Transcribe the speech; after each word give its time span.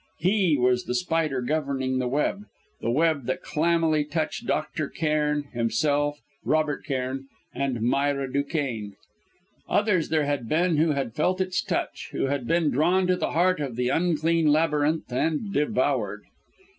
He 0.17 0.57
was 0.57 0.85
the 0.85 0.95
spider 0.95 1.41
governing 1.43 1.99
the 1.99 2.07
web, 2.07 2.45
the 2.81 2.89
web 2.89 3.27
that 3.27 3.43
clammily 3.43 4.03
touched 4.03 4.47
Dr. 4.47 4.89
Cairn, 4.89 5.43
himself, 5.53 6.21
Robert 6.43 6.83
Cairn, 6.83 7.27
and 7.53 7.83
Myra 7.83 8.33
Duquesne. 8.33 8.95
Others 9.69 10.09
there 10.09 10.25
had 10.25 10.49
been 10.49 10.77
who 10.77 10.93
had 10.93 11.13
felt 11.13 11.39
its 11.39 11.61
touch, 11.61 12.09
who 12.13 12.23
had 12.25 12.47
been 12.47 12.71
drawn 12.71 13.05
to 13.05 13.15
the 13.15 13.33
heart 13.33 13.59
of 13.59 13.75
the 13.75 13.89
unclean 13.89 14.47
labyrinth 14.47 15.13
and 15.13 15.53
devoured. 15.53 16.23